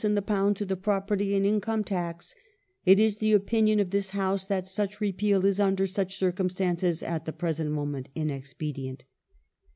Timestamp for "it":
2.85-2.97